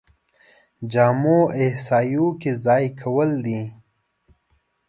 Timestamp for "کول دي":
3.01-3.61